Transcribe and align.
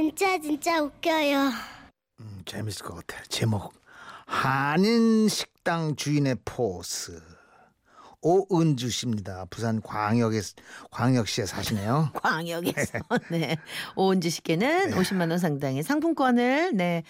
진짜 0.00 0.38
진짜 0.38 0.80
웃겨요. 0.82 1.50
음, 2.20 2.42
재밌을 2.46 2.86
것 2.86 2.94
같아. 3.06 3.22
제목 3.28 3.74
한인 4.24 5.28
식당 5.28 5.94
주인의 5.94 6.36
포스. 6.46 7.20
오은주 8.22 8.88
씨입니다. 8.88 9.44
부산 9.50 9.82
광역에 9.82 10.40
광역시에 10.90 11.44
사시네요. 11.44 12.12
광역에서 12.16 12.98
네 13.30 13.58
오은주 13.94 14.30
씨께는 14.30 14.92
50만 14.92 15.28
원 15.28 15.38
상당의 15.38 15.82
상품권을 15.82 16.70
네 16.76 17.02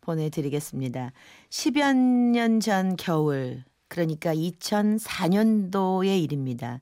보내드리겠습니다. 0.00 1.12
10여 1.48 1.94
년 1.96 2.58
전 2.60 2.96
겨울 2.96 3.62
그러니까 3.92 4.34
2004년도의 4.34 6.22
일입니다. 6.22 6.80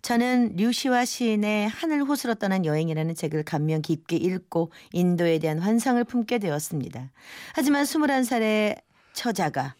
저는 0.00 0.54
류시와 0.54 1.04
시인의 1.04 1.68
하늘 1.68 2.04
호수로 2.04 2.36
떠난 2.36 2.64
여행이라는 2.64 3.16
책을 3.16 3.42
감명 3.42 3.82
깊게 3.82 4.14
읽고 4.16 4.70
인도에 4.92 5.40
대한 5.40 5.58
환상을 5.58 6.02
품게 6.04 6.38
되었습니다. 6.38 7.10
하지만 7.54 7.82
21살의 7.82 8.80
처자가 9.12 9.74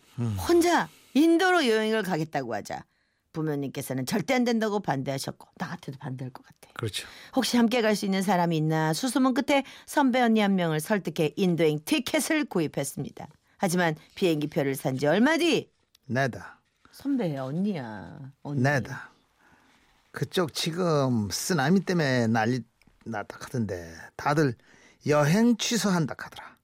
혼자 0.49 0.89
인도로 1.15 1.69
여행을 1.69 2.03
가겠다고 2.03 2.53
하자 2.53 2.85
부모님께서는 3.33 4.05
절대 4.05 4.35
안 4.35 4.43
된다고 4.43 4.81
반대하셨고 4.81 5.49
나 5.59 5.69
같아도 5.69 5.99
반대할 5.99 6.33
것 6.33 6.45
같아. 6.45 6.73
그렇죠. 6.75 7.07
혹시 7.37 7.57
함께 7.57 7.81
갈 7.81 7.95
수 7.95 8.07
있는 8.07 8.23
사람이 8.23 8.57
있나 8.57 8.93
수소문 8.93 9.35
끝에 9.35 9.63
선배 9.87 10.21
언니 10.21 10.41
한 10.41 10.57
명을 10.57 10.81
설득해 10.81 11.35
인도행 11.37 11.79
티켓을 11.85 12.47
구입했습니다. 12.47 13.29
하지만 13.59 13.95
비행기 14.17 14.49
표를 14.49 14.75
산 14.75 14.97
지 14.99 15.07
얼마 15.07 15.37
뒤 15.37 15.71
내다. 16.07 16.59
선배야 16.93 17.43
언니야 17.45 18.19
언니. 18.43 18.61
내다. 18.63 19.11
그쪽 20.11 20.53
지금 20.53 21.31
쓰나미 21.31 21.81
때문에 21.81 22.27
난리 22.27 22.61
났다 23.05 23.39
하던데 23.41 23.95
다들 24.17 24.55
여행 25.07 25.57
취소한다 25.57 26.15
하더라. 26.19 26.57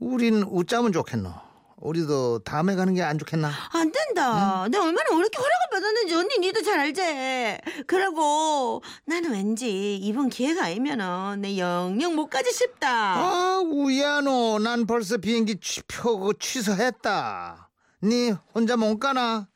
우린 0.00 0.42
웃자면 0.42 0.92
좋겠노. 0.92 1.32
우리도 1.80 2.40
다음에 2.40 2.74
가는 2.74 2.92
게 2.94 3.02
안 3.02 3.18
좋겠나? 3.18 3.52
안 3.72 3.92
된다. 3.92 4.66
내가 4.68 4.82
얼마나 4.84 5.14
어렵게 5.14 5.36
허락을 5.38 5.66
받았는지 5.70 6.14
언니 6.14 6.38
니도 6.38 6.62
잘 6.62 6.80
알지. 6.80 7.84
그러고 7.86 8.82
나는 9.04 9.30
왠지 9.32 9.96
이번 9.96 10.28
기회가 10.28 10.64
아니면은 10.64 11.40
내 11.42 11.56
영영 11.58 12.16
못 12.16 12.26
가지 12.28 12.50
싶다. 12.52 12.88
아 13.16 13.62
우야노 13.64 14.58
난 14.60 14.86
벌써 14.86 15.18
비행기 15.18 15.60
취, 15.60 15.82
표 15.82 16.32
취소했다. 16.32 17.70
니 18.02 18.32
혼자 18.54 18.76
못 18.76 18.98
가나? 18.98 19.46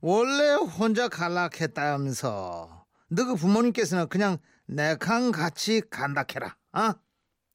원래 0.00 0.54
혼자 0.54 1.08
갈락했다면서. 1.08 2.84
너그 3.08 3.36
부모님께서는 3.36 4.08
그냥 4.08 4.38
내캉 4.66 5.30
같이 5.32 5.80
간다 5.90 6.24
캐라. 6.24 6.56
어? 6.72 6.92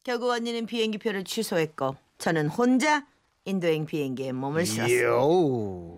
결국 0.03 0.29
언니는 0.31 0.65
비행기 0.65 0.97
표를 0.97 1.23
취소했고 1.23 1.95
저는 2.17 2.47
혼자 2.47 3.05
인도행 3.45 3.85
비행기에 3.85 4.31
몸을 4.31 4.65
실었습니다. 4.65 5.03
요. 5.07 5.97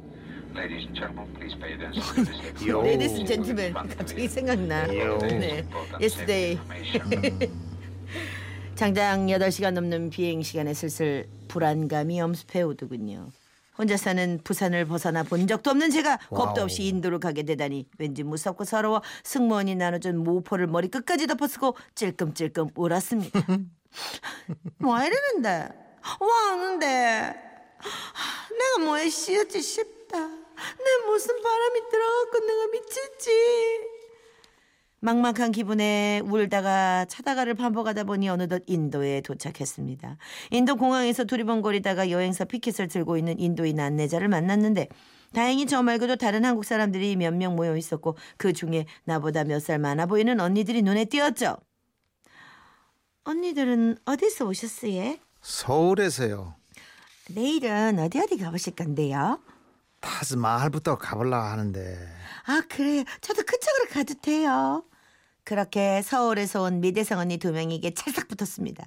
Ladies 0.56 0.86
and 0.86 0.94
gentlemen, 0.94 1.34
please 1.34 1.58
pay 1.60 1.74
attention 1.74 2.26
to 2.26 2.26
this. 2.54 2.68
요. 2.68 2.82
Ladies 2.84 3.26
gentleman 3.26 3.74
갑자기 3.74 4.28
생각나. 4.28 4.96
요. 4.98 5.18
네. 5.20 5.66
Yesterday. 6.00 6.60
장장 8.76 9.28
8시간 9.28 9.72
넘는 9.72 10.10
비행 10.10 10.42
시간에 10.44 10.74
슬슬 10.74 11.28
불안감이 11.48 12.20
엄습해 12.22 12.62
오더군요. 12.64 13.30
혼자 13.78 13.98
사는 13.98 14.40
부산을 14.44 14.86
벗어나 14.86 15.24
본 15.24 15.48
적도 15.48 15.72
없는 15.72 15.90
제가 15.90 16.18
겁도 16.30 16.44
Wow. 16.58 16.64
없이 16.64 16.84
인도를 16.84 17.20
가게 17.20 17.44
되다니 17.44 17.88
왠지 17.98 18.24
무섭고 18.24 18.66
서러워 18.66 19.02
승무원이 19.24 19.76
나눠준 19.76 20.18
모포를 20.24 20.68
머리 20.68 20.88
끝까지 20.90 21.28
덮어쓰고 21.28 21.76
찔끔찔끔 21.96 22.70
울었습니다. 22.76 23.40
와 24.82 25.06
이러는데? 25.08 25.70
와 26.20 26.28
하는데? 26.52 26.88
내가 26.88 28.86
뭐에 28.86 29.10
씌었지 29.10 29.62
싶다. 29.62 30.18
내 30.20 31.06
무슨 31.08 31.42
바람이 31.42 31.80
들어갖고 31.90 32.40
내가 32.46 32.68
미칠지. 32.68 33.32
막막한 35.08 35.52
기분에 35.52 36.22
울다가 36.24 37.04
차다가를 37.10 37.56
반복하다 37.56 38.06
보니 38.06 38.30
어느덧 38.30 38.64
인도에 38.68 39.20
도착했습니다. 39.20 40.16
인도 40.52 40.78
공항에서 40.78 41.26
두리번거리다가 41.26 42.10
여행사 42.10 42.46
피켓을 42.46 42.88
들고 42.88 43.18
있는 43.18 43.38
인도인 43.38 43.82
안내자를 43.82 44.30
만났는데 44.30 44.88
다행히 45.34 45.66
저 45.68 45.84
말고도 45.84 46.16
다른 46.16 46.46
한국 46.46 46.64
사람들이 46.64 47.18
몇 47.18 47.34
명 47.34 47.58
모여 47.58 47.76
있었고 47.76 48.16
그 48.38 48.54
중에 48.54 48.86
나보다 49.04 49.44
몇 49.44 49.60
살 49.60 49.78
많아 49.78 50.06
보이는 50.06 50.40
언니들이 50.40 50.82
눈에 50.84 51.04
띄었죠. 51.04 51.58
언니들은 53.26 53.98
어디서 54.06 54.46
오셨어요? 54.46 55.18
서울에서요. 55.42 56.56
내일은 57.32 58.00
어디 58.00 58.20
어디 58.20 58.38
가보실 58.38 58.76
건데요? 58.76 59.42
타즈마할부터 60.00 60.98
가볼라 60.98 61.52
하는데 61.52 61.98
아 62.46 62.62
그래 62.70 63.04
저도 63.20 63.44
그쪽으로 63.44 63.90
가도 63.92 64.14
돼요. 64.22 64.84
그렇게 65.46 66.02
서울에서 66.02 66.62
온 66.62 66.80
미대성 66.80 67.20
언니 67.20 67.38
두 67.38 67.52
명에게 67.52 67.94
찰싹 67.94 68.30
붙었습니다. 68.30 68.86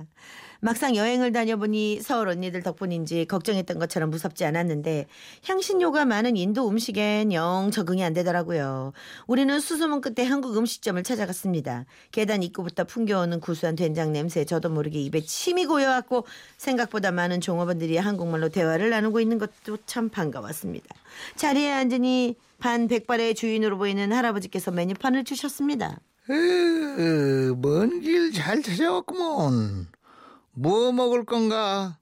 막상 0.61 0.97
여행을 0.97 1.33
다녀보니 1.33 2.01
서울 2.01 2.31
언니들 2.31 2.63
덕분인지 2.63 3.27
걱정했던 3.27 3.79
것처럼 3.79 4.09
무섭지 4.09 4.47
않았는데 4.47 5.07
향신료가 5.45 6.07
많은 6.07 6.37
인도 6.37 6.67
음식엔 6.67 7.35
영 7.35 7.71
적응이 7.71 8.03
안 8.03 8.15
되더라고요. 8.15 8.95
우리는 9.27 9.61
수소문 9.61 10.01
끝에 10.01 10.27
한국 10.27 10.57
음식점을 10.57 11.03
찾아갔습니다. 11.03 11.85
계단 12.11 12.43
입구부터 12.43 12.85
풍겨오는 12.85 13.39
구수한 13.41 13.77
된장 13.77 14.15
냄새에 14.15 14.47
저도 14.47 14.71
모르게 14.71 14.99
입에 15.03 15.21
침이 15.21 15.67
고여왔고 15.67 16.27
생각보다 16.57 17.13
많은 17.13 17.43
종업원들이 17.43 17.99
한국말로 17.99 18.49
대화를 18.49 18.89
나누고 18.89 19.21
있는 19.21 19.37
것도 19.37 19.77
참 19.85 20.09
반가웠습니다. 20.09 20.87
자리에 21.37 21.71
앉으니 21.71 22.37
반 22.59 22.89
백발의 22.89 23.35
주인으로 23.35 23.77
보이는 23.77 24.11
할아버지께서 24.11 24.71
메뉴판을 24.71 25.25
주셨습니다. 25.25 26.01
먼 26.29 28.01
길 28.01 28.33
잘 28.33 28.63
찾아왔구먼. 28.63 29.89
뭐 30.53 30.93
먹을 30.93 31.25
건가? 31.25 31.99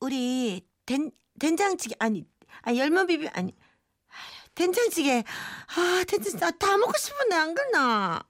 우리 0.00 0.66
된 0.86 1.10
된장찌개 1.38 1.94
아니 1.98 2.26
아니 2.62 2.78
열무 2.80 3.06
비빔 3.06 3.28
아니 3.34 3.54
된장찌개 4.54 5.22
아 5.76 6.04
된장 6.06 6.48
아, 6.48 6.50
다 6.52 6.76
먹고 6.76 6.92
싶은데 6.96 7.36
안 7.36 7.54
그러나 7.54 8.20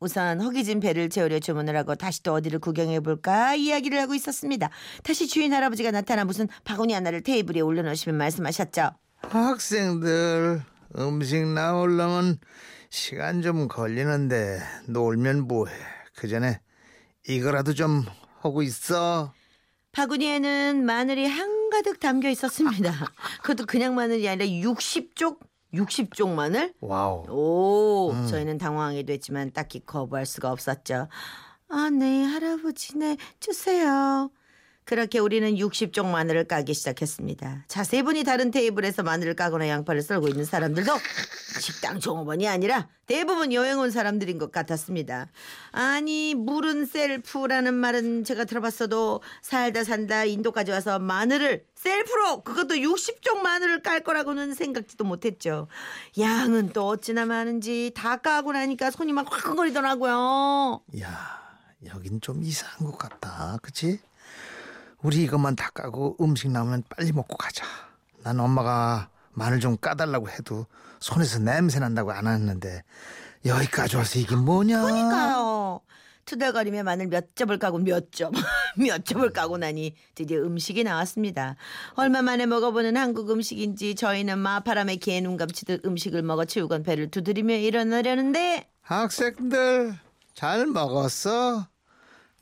우선 0.00 0.40
허기진 0.40 0.80
배를 0.80 1.08
채우려 1.08 1.38
주문을 1.38 1.76
하고 1.76 1.94
다시 1.94 2.22
또 2.22 2.32
어디를 2.34 2.58
구경해 2.58 3.00
볼까 3.00 3.54
이야기를 3.54 4.00
하고 4.00 4.14
있었습니다. 4.14 4.68
다시 5.04 5.28
주인 5.28 5.52
할아버지가 5.54 5.92
나타나 5.92 6.24
무슨 6.24 6.48
바구니 6.64 6.92
하나를 6.92 7.22
테이블 7.22 7.54
위에 7.54 7.60
올려놓으시면 7.60 8.18
말씀하셨죠. 8.18 8.90
학생들 9.20 10.62
음식 10.98 11.46
나오려면 11.46 12.38
시간 12.90 13.42
좀 13.42 13.68
걸리는데 13.68 14.60
놀면 14.88 15.46
뭐해. 15.48 15.72
그 16.16 16.28
전에 16.28 16.60
이거라도 17.28 17.74
좀 17.74 18.04
하고 18.40 18.62
있어. 18.62 19.32
바구니에는 19.92 20.84
마늘이 20.84 21.26
한가득 21.26 22.00
담겨 22.00 22.28
있었습니다. 22.30 22.92
그것도 23.42 23.66
그냥 23.66 23.94
마늘이 23.94 24.28
아니라 24.28 24.46
60쪽 24.46 25.38
60쪽 25.74 26.34
마늘? 26.34 26.74
Wow. 26.80 27.24
오, 27.30 28.26
저희는 28.28 28.58
당황하기도 28.58 29.12
했지만 29.12 29.52
딱히 29.52 29.80
거부할 29.80 30.26
수가 30.26 30.50
없었죠. 30.50 31.08
아, 31.68 31.90
네, 31.90 32.24
할아버지, 32.24 32.98
네, 32.98 33.16
주세요. 33.40 34.30
그렇게 34.84 35.18
우리는 35.18 35.54
60쪽 35.54 36.06
마늘을 36.06 36.44
까기 36.44 36.74
시작했습니다. 36.74 37.64
자세히 37.68 38.02
보니 38.02 38.24
다른 38.24 38.50
테이블에서 38.50 39.02
마늘을 39.02 39.34
까거나 39.34 39.68
양파를 39.68 40.02
썰고 40.02 40.28
있는 40.28 40.44
사람들도 40.44 40.92
식당 41.60 42.00
종업원이 42.00 42.48
아니라 42.48 42.88
대부분 43.06 43.52
여행 43.52 43.78
온 43.78 43.90
사람들인 43.90 44.38
것 44.38 44.50
같았습니다. 44.50 45.28
아니, 45.70 46.34
물은 46.34 46.86
셀프라는 46.86 47.74
말은 47.74 48.24
제가 48.24 48.44
들어봤어도 48.44 49.22
살다 49.42 49.84
살다 49.84 50.24
인도까지 50.24 50.72
와서 50.72 50.98
마늘을 50.98 51.64
셀프로 51.74 52.42
그것도 52.42 52.74
60쪽 52.74 53.38
마늘을 53.42 53.82
깔 53.82 54.02
거라고는 54.02 54.54
생각지도 54.54 55.04
못했죠. 55.04 55.68
양은 56.18 56.70
또 56.72 56.88
어찌나 56.88 57.26
많은지 57.26 57.92
다 57.94 58.16
까고 58.16 58.52
나니까 58.52 58.90
손이 58.90 59.12
막 59.12 59.30
화끈거리더라고요. 59.32 60.82
야, 61.00 61.40
여긴 61.86 62.20
좀 62.20 62.42
이상한 62.42 62.90
것 62.90 62.98
같다. 62.98 63.58
그치? 63.62 64.00
우리 65.02 65.22
이것만 65.24 65.56
다 65.56 65.70
까고 65.70 66.16
음식 66.20 66.50
나오면 66.50 66.84
빨리 66.88 67.12
먹고 67.12 67.36
가자. 67.36 67.64
난 68.22 68.38
엄마가 68.38 69.08
마늘 69.32 69.60
좀 69.60 69.76
까달라고 69.76 70.28
해도 70.30 70.66
손에서 71.00 71.38
냄새 71.40 71.80
난다고 71.80 72.12
안 72.12 72.26
했는데 72.26 72.82
여기까지 73.44 73.96
와서 73.96 74.18
이게 74.18 74.36
뭐냐? 74.36 74.82
그러니까요. 74.82 75.80
투덜거리며 76.24 76.84
마늘 76.84 77.08
몇 77.08 77.34
접을 77.34 77.58
까고 77.58 77.78
몇 77.78 78.12
접, 78.12 78.32
몇 78.78 79.04
접을 79.04 79.32
까고 79.32 79.58
나니 79.58 79.96
드디어 80.14 80.38
음식이 80.42 80.84
나왔습니다. 80.84 81.56
얼마 81.94 82.22
만에 82.22 82.46
먹어보는 82.46 82.96
한국 82.96 83.30
음식인지 83.32 83.96
저희는 83.96 84.38
마파람에 84.38 84.96
개눈 84.96 85.36
감치듯 85.36 85.84
음식을 85.84 86.22
먹어 86.22 86.44
치우건 86.44 86.84
배를 86.84 87.10
두드리며 87.10 87.56
일어나려는데 87.56 88.68
학생들 88.82 89.98
잘 90.34 90.66
먹었어? 90.66 91.66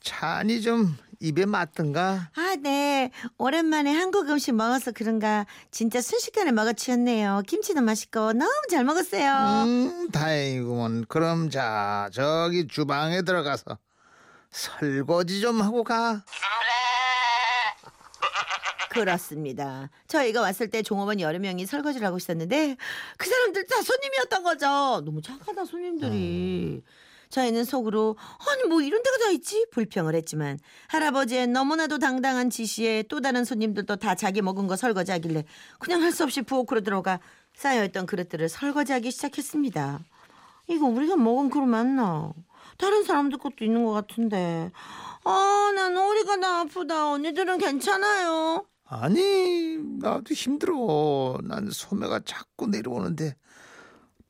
찬이 0.02 0.60
좀 0.60 0.96
입에 1.20 1.44
맞던가? 1.44 2.31
아, 2.34 2.56
네. 2.61 3.11
오랜만에 3.37 3.93
한국 3.93 4.28
음식 4.31 4.55
먹어서 4.55 4.90
그런가 4.93 5.44
진짜 5.70 6.00
순식간에 6.00 6.50
먹어치웠네요. 6.50 7.43
김치도 7.46 7.82
맛있고 7.82 8.32
너무 8.32 8.50
잘 8.70 8.84
먹었어요. 8.84 9.64
음, 9.67 10.08
다행이구먼. 10.11 11.05
그럼 11.08 11.50
자, 11.50 12.08
저기 12.12 12.67
주방에 12.67 13.20
들어가서 13.20 13.76
설거지 14.50 15.43
좀 15.43 15.61
하고 15.61 15.84
가. 15.84 16.25
그렇습니다. 18.88 19.90
저희가 20.08 20.40
왔을 20.40 20.69
때 20.69 20.82
종업원 20.82 21.20
여러 21.20 21.38
명이 21.38 21.67
설거지를 21.67 22.06
하고 22.06 22.17
있었는데 22.17 22.76
그 23.19 23.28
사람들 23.28 23.67
다 23.67 23.82
손님이었던 23.82 24.43
거죠. 24.43 25.02
너무 25.05 25.20
착하다 25.20 25.67
손님들이. 25.67 26.82
저희는 27.31 27.65
속으로 27.65 28.17
아니 28.49 28.65
뭐 28.69 28.81
이런 28.82 29.03
데가 29.03 29.17
다 29.19 29.31
있지 29.31 29.67
불평을 29.71 30.15
했지만 30.17 30.59
할아버지의 30.88 31.47
너무나도 31.47 31.99
당당한 31.99 32.50
지시에 32.50 33.05
또 33.05 33.21
다른 33.21 33.44
손님들도 33.44 33.97
다 33.97 34.15
자기 34.15 34.43
먹은 34.43 34.67
거 34.67 34.77
설거지하길래 34.77 35.44
그냥 35.79 36.03
할 36.03 36.11
수 36.12 36.25
없이 36.25 36.43
부엌으로 36.43 36.81
들어가 36.81 37.21
쌓여있던 37.55 38.06
그릇들을 38.06 38.49
설거지하기 38.49 39.11
시작했습니다. 39.12 40.00
이거 40.69 40.87
우리가 40.87 41.17
먹은 41.17 41.50
그릇 41.50 41.67
맞나? 41.67 42.32
다른 42.79 43.05
사람들 43.05 43.38
것도 43.38 43.65
있는 43.65 43.85
것 43.85 43.93
같은데 43.93 44.71
아 45.25 45.73
난 45.75 45.97
허리가 45.97 46.35
나 46.37 46.61
아프다 46.61 47.11
언니들은 47.12 47.59
괜찮아요? 47.59 48.65
아니, 48.87 49.77
나도 50.00 50.35
힘들어. 50.35 51.38
난 51.44 51.71
소매가 51.71 52.23
자꾸 52.25 52.67
내려오는데 52.67 53.37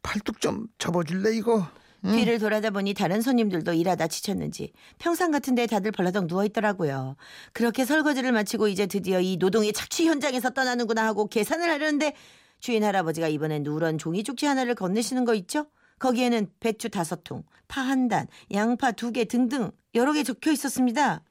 팔뚝 0.02 0.40
좀 0.42 0.66
접어줄래 0.78 1.34
이거? 1.34 1.66
뒤를 2.02 2.38
돌아다 2.38 2.70
보니 2.70 2.94
다른 2.94 3.20
손님들도 3.20 3.72
일하다 3.72 4.06
지쳤는지 4.08 4.72
평상 4.98 5.30
같은데 5.30 5.66
다들 5.66 5.92
벌러덩 5.92 6.26
누워 6.26 6.44
있더라고요. 6.46 7.16
그렇게 7.52 7.84
설거지를 7.84 8.32
마치고 8.32 8.68
이제 8.68 8.86
드디어 8.86 9.20
이 9.20 9.36
노동의 9.38 9.72
착취 9.72 10.06
현장에서 10.06 10.50
떠나는구나 10.50 11.04
하고 11.04 11.26
계산을 11.26 11.68
하려는데 11.70 12.14
주인 12.60 12.84
할아버지가 12.84 13.28
이번엔 13.28 13.62
누런 13.62 13.98
종이 13.98 14.22
쪽지 14.24 14.46
하나를 14.46 14.74
건네시는 14.74 15.24
거 15.24 15.34
있죠? 15.34 15.66
거기에는 15.98 16.48
배추 16.60 16.88
다섯 16.90 17.22
통, 17.24 17.42
파 17.68 17.82
한 17.82 18.08
단, 18.08 18.26
양파 18.52 18.92
두 18.92 19.12
개 19.12 19.24
등등 19.26 19.70
여러 19.94 20.12
개 20.12 20.22
적혀 20.22 20.50
있었습니다. 20.52 21.22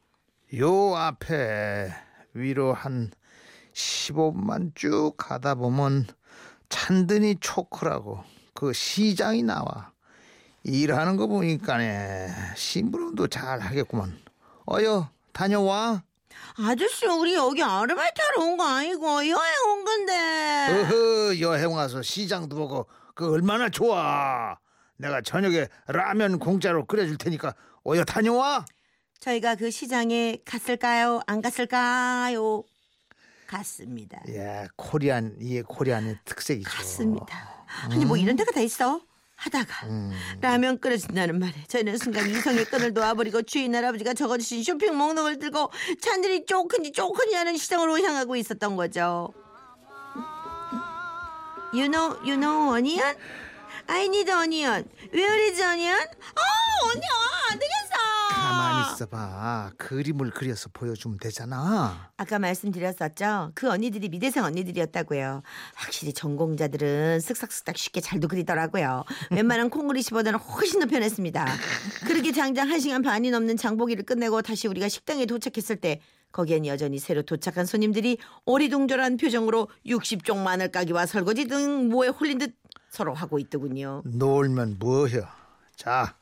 요 0.58 0.96
앞에 0.96 1.92
위로 2.34 2.74
한 2.74 3.12
15분만 3.74 4.76
쭉 4.76 5.14
가다 5.18 5.56
보면 5.56 6.06
찬드니 6.70 7.38
초크라고 7.40 8.24
그 8.54 8.74
시장이 8.74 9.44
나와. 9.44 9.92
일하는 10.64 11.16
거 11.18 11.28
보니까네 11.28 12.28
심부름도 12.56 13.28
잘 13.28 13.60
하겠구만. 13.60 14.18
어여 14.70 15.10
다녀와. 15.34 16.04
아저씨 16.58 17.06
우리 17.06 17.34
여기 17.36 17.64
아르바이트 17.64 18.22
하러 18.22 18.46
온 18.46 18.58
거 18.58 18.66
아니고 18.66 19.06
여행 19.28 19.54
온 19.68 19.86
건데. 19.86 20.68
어허 20.70 21.40
여행 21.40 21.72
와서 21.72 22.02
시장도 22.02 22.56
보고 22.56 22.88
그 23.16 23.32
얼마나 23.32 23.70
좋아. 23.70 24.58
내가 24.98 25.22
저녁에 25.22 25.68
라면 25.88 26.40
공짜로 26.40 26.86
끓여줄 26.86 27.18
테니까 27.18 27.56
어여 27.88 28.04
다녀와. 28.04 28.66
저희가 29.20 29.56
그 29.56 29.72
시장에 29.72 30.38
갔을까요? 30.46 31.22
안 31.28 31.42
갔을까요? 31.42 32.64
갔습니다. 33.48 34.22
예, 34.28 34.68
코리안 34.76 35.36
이게 35.40 35.62
코리안의 35.62 36.20
특색이죠. 36.24 36.70
갔습니다. 36.70 37.66
아니 37.90 38.06
뭐 38.06 38.16
이런 38.16 38.36
데가 38.36 38.52
다 38.52 38.62
있어. 38.62 39.02
하다가 39.40 39.88
라면 40.42 40.80
끓여준다는 40.80 41.40
말에 41.40 41.54
저희는 41.68 41.98
순간 41.98 42.30
이성의 42.30 42.66
끈을 42.66 42.94
놓아버리고 42.94 43.42
주인 43.44 43.74
할아버지가 43.74 44.14
적어주신 44.14 44.64
쇼핑 44.64 44.98
목록을 44.98 45.40
들고 45.40 45.72
찬들이 46.02 46.46
쪼큰지 46.46 46.92
쪼큰지 46.92 47.36
하는 47.36 47.56
시장으로 47.56 48.00
향하고 48.00 48.36
있었던 48.36 48.76
거죠. 48.76 49.34
You 51.72 51.88
know, 51.88 52.18
you 52.24 52.36
know 52.36 52.76
onion? 52.76 53.16
I 53.88 54.06
need 54.06 54.30
onion. 54.30 54.90
Where 55.14 55.50
is 55.50 55.62
onion? 55.62 55.98
아, 56.36 56.42
안 57.52 57.60
되겠어. 57.60 57.79
가만히 57.79 57.79
있어봐. 58.82 59.72
그림을 59.78 60.32
그려서 60.32 60.70
보여주면 60.74 61.18
되잖아. 61.20 62.12
아까 62.18 62.40
말씀드렸었죠. 62.40 63.52
그 63.56 63.70
언니들이 63.70 64.10
미대생 64.10 64.44
언니들이었다고요. 64.44 65.42
확실히 65.76 66.14
전공자들은 66.14 67.20
쓱싹쓱싹 67.20 67.78
쉽게 67.78 68.02
잘도 68.02 68.28
그리더라고요. 68.28 69.04
웬만한 69.32 69.70
콩그리시보다는 69.70 70.40
훨씬 70.40 70.80
더 70.80 70.86
편했습니다. 70.86 71.46
그렇게 72.08 72.32
장장 72.32 72.70
한 72.70 72.80
시간 72.80 73.02
반이 73.02 73.32
넘는 73.32 73.58
장보기를 73.58 74.06
끝내고 74.06 74.42
다시 74.42 74.68
우리가 74.68 74.90
식당에 74.90 75.26
도착했을 75.26 75.78
때 75.78 76.02
거기엔 76.32 76.66
여전히 76.66 77.00
새로 77.00 77.24
도착한 77.24 77.66
손님들이 77.66 78.18
어리둥절한 78.46 79.18
표정으로 79.18 79.68
60종 79.86 80.38
마늘 80.44 80.72
까기와 80.72 81.06
설거지 81.06 81.48
등 81.48 81.90
뭐에 81.90 82.10
홀린 82.10 82.38
듯 82.38 82.56
서로 82.90 83.14
하고 83.14 83.40
있더군요. 83.40 84.04
놀면 84.06 84.78
뭐여. 84.80 85.22
자, 85.76 86.16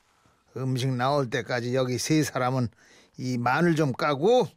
음식 0.57 0.91
나올 0.91 1.29
때까지 1.29 1.75
여기 1.75 1.97
세 1.97 2.23
사람은 2.23 2.69
이 3.17 3.37
마늘 3.37 3.75
좀 3.75 3.93
까고 3.93 4.47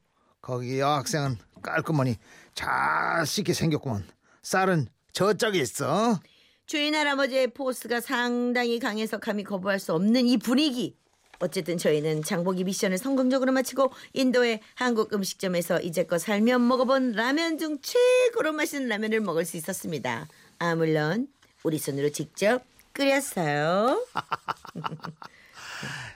거기 0.40 0.80
여학생은 0.80 1.36
깔끔하니 1.62 2.16
잘 2.54 3.24
씻게 3.26 3.52
생겼구만. 3.52 4.04
쌀은 4.42 4.88
저쪽에 5.12 5.58
있어. 5.60 6.20
주인 6.66 6.94
할아버지의 6.94 7.48
포스가 7.48 8.00
상당히 8.00 8.78
강해서 8.78 9.18
감히 9.18 9.44
거부할 9.44 9.80
수 9.80 9.92
없는 9.92 10.26
이 10.26 10.38
분위기. 10.38 10.96
어쨌든 11.40 11.78
저희는 11.78 12.22
장보기 12.22 12.64
미션을 12.64 12.98
성공적으로 12.98 13.50
마치고 13.52 13.92
인도의 14.12 14.60
한국 14.74 15.12
음식점에서 15.14 15.80
이제껏 15.80 16.20
살면 16.20 16.68
먹어본 16.68 17.12
라면 17.12 17.58
중 17.58 17.78
최고로 17.80 18.52
맛있는 18.52 18.88
라면을 18.88 19.20
먹을 19.20 19.44
수 19.46 19.56
있었습니다. 19.56 20.28
아 20.58 20.74
물론 20.74 21.28
우리 21.62 21.78
손으로 21.78 22.10
직접 22.10 22.62
끓였어요. 22.92 24.04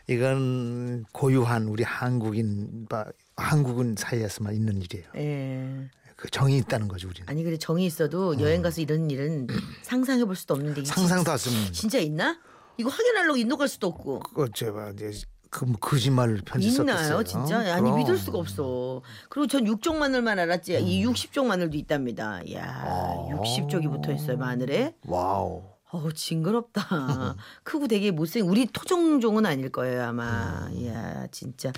이건 0.08 1.05
고유한 1.12 1.66
우리 1.69 1.82
한국인 1.82 2.87
바- 2.88 3.06
한국인 3.37 3.94
사이에서만 3.99 4.55
있는 4.55 4.81
일이에요. 4.82 5.06
예. 5.16 5.88
그 6.16 6.31
정이 6.31 6.56
있다는 6.58 6.87
거죠, 6.88 7.08
우리는. 7.08 7.28
아니 7.28 7.43
그래 7.43 7.56
정이 7.56 7.84
있어도 7.87 8.38
여행 8.40 8.62
가서 8.62 8.81
이런 8.81 9.11
일은 9.11 9.46
상상해 9.82 10.25
볼 10.25 10.37
수도 10.37 10.55
없는데 10.55 10.84
상상도 10.84 11.31
할 11.31 11.38
수 11.38 11.49
없는. 11.49 11.64
진- 11.66 11.72
진짜 11.72 11.99
있나? 11.99 12.38
이거 12.76 12.88
확인하려고 12.90 13.37
인도 13.37 13.56
갈 13.56 13.69
수도 13.69 13.88
없고. 13.88 14.22
어째봐 14.37 14.90
이제 14.90 15.11
그뭐 15.50 15.75
거짓말을 15.80 16.42
편지 16.44 16.68
있나요, 16.68 16.97
썼겠어요. 16.99 17.23
진짜? 17.25 17.59
아니 17.75 17.83
그럼. 17.83 17.99
믿을 17.99 18.16
수가 18.18 18.38
없어. 18.38 19.02
그리고 19.28 19.47
전 19.47 19.64
6쪽 19.64 19.97
마늘만 19.97 20.38
알았지. 20.40 20.80
이 20.80 21.04
60쪽 21.06 21.47
마늘도 21.47 21.76
있답니다. 21.76 22.40
이야, 22.42 22.64
아. 22.66 23.26
60쪽이 23.30 23.88
붙어 23.90 24.12
있어요 24.12 24.37
마늘에. 24.37 24.94
Wow. 25.06 25.62
어우 25.94 26.12
징그럽다. 26.12 26.82
크고 27.62 27.86
되게 27.86 28.10
못생. 28.10 28.48
우리 28.48 28.66
토종종은 28.66 29.46
아닐 29.46 29.70
거예요 29.70 30.02
아마. 30.02 30.66
음. 30.66 30.76
이야 30.76 31.28
진짜 31.30 31.72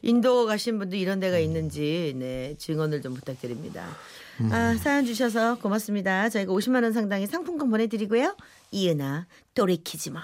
인도 0.00 0.46
가신 0.46 0.78
분들 0.78 0.96
이런 0.96 1.20
데가 1.20 1.38
있는지 1.38 2.14
네 2.16 2.56
증언을 2.58 3.02
좀 3.02 3.12
부탁드립니다. 3.12 3.86
음. 4.40 4.50
아 4.50 4.74
사연 4.76 5.04
주셔서 5.04 5.58
고맙습니다. 5.58 6.30
저희가 6.30 6.50
50만 6.50 6.82
원 6.82 6.94
상당의 6.94 7.26
상품권 7.26 7.68
보내드리고요. 7.68 8.34
이은아 8.70 9.26
돌이키지 9.54 10.12
마. 10.12 10.22